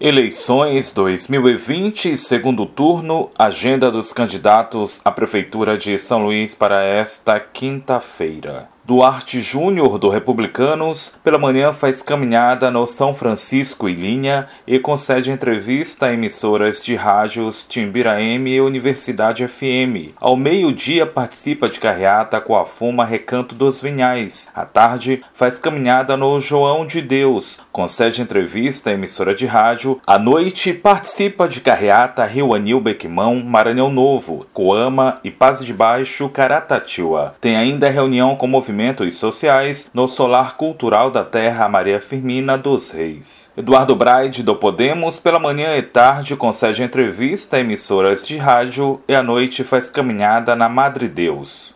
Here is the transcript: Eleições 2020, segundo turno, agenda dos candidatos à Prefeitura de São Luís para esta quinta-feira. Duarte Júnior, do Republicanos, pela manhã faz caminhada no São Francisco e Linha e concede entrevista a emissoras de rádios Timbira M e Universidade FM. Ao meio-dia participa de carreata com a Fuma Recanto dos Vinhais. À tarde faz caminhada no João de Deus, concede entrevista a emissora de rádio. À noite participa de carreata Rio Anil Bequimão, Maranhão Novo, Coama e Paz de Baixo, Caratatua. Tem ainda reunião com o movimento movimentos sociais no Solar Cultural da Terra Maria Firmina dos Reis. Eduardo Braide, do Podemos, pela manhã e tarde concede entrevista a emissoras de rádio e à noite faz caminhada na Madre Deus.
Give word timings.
Eleições 0.00 0.92
2020, 0.92 2.16
segundo 2.16 2.66
turno, 2.66 3.30
agenda 3.38 3.92
dos 3.92 4.12
candidatos 4.12 5.00
à 5.04 5.12
Prefeitura 5.12 5.78
de 5.78 5.96
São 6.00 6.24
Luís 6.24 6.52
para 6.52 6.82
esta 6.82 7.38
quinta-feira. 7.38 8.73
Duarte 8.86 9.40
Júnior, 9.40 9.98
do 9.98 10.10
Republicanos, 10.10 11.16
pela 11.24 11.38
manhã 11.38 11.72
faz 11.72 12.02
caminhada 12.02 12.70
no 12.70 12.86
São 12.86 13.14
Francisco 13.14 13.88
e 13.88 13.94
Linha 13.94 14.46
e 14.66 14.78
concede 14.78 15.30
entrevista 15.30 16.04
a 16.04 16.12
emissoras 16.12 16.84
de 16.84 16.94
rádios 16.94 17.64
Timbira 17.66 18.20
M 18.20 18.50
e 18.50 18.60
Universidade 18.60 19.48
FM. 19.48 20.12
Ao 20.20 20.36
meio-dia 20.36 21.06
participa 21.06 21.66
de 21.66 21.80
carreata 21.80 22.38
com 22.42 22.54
a 22.54 22.66
Fuma 22.66 23.06
Recanto 23.06 23.54
dos 23.54 23.80
Vinhais. 23.80 24.50
À 24.54 24.66
tarde 24.66 25.22
faz 25.32 25.58
caminhada 25.58 26.14
no 26.14 26.38
João 26.38 26.84
de 26.84 27.00
Deus, 27.00 27.62
concede 27.72 28.20
entrevista 28.20 28.90
a 28.90 28.92
emissora 28.92 29.34
de 29.34 29.46
rádio. 29.46 29.98
À 30.06 30.18
noite 30.18 30.74
participa 30.74 31.48
de 31.48 31.62
carreata 31.62 32.26
Rio 32.26 32.52
Anil 32.52 32.82
Bequimão, 32.82 33.36
Maranhão 33.36 33.90
Novo, 33.90 34.46
Coama 34.52 35.18
e 35.24 35.30
Paz 35.30 35.64
de 35.64 35.72
Baixo, 35.72 36.28
Caratatua. 36.28 37.34
Tem 37.40 37.56
ainda 37.56 37.88
reunião 37.88 38.36
com 38.36 38.44
o 38.44 38.48
movimento 38.48 38.73
movimentos 38.74 39.14
sociais 39.14 39.88
no 39.94 40.08
Solar 40.08 40.56
Cultural 40.56 41.08
da 41.08 41.24
Terra 41.24 41.68
Maria 41.68 42.00
Firmina 42.00 42.58
dos 42.58 42.90
Reis. 42.90 43.52
Eduardo 43.56 43.94
Braide, 43.94 44.42
do 44.42 44.56
Podemos, 44.56 45.20
pela 45.20 45.38
manhã 45.38 45.76
e 45.76 45.82
tarde 45.82 46.34
concede 46.34 46.82
entrevista 46.82 47.56
a 47.56 47.60
emissoras 47.60 48.26
de 48.26 48.36
rádio 48.36 49.00
e 49.06 49.14
à 49.14 49.22
noite 49.22 49.62
faz 49.62 49.88
caminhada 49.88 50.56
na 50.56 50.68
Madre 50.68 51.06
Deus. 51.06 51.72